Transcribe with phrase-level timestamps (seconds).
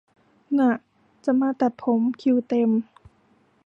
[0.57, 0.71] ง่ะ
[1.25, 2.69] จะมาตัดผม คิวเต็ม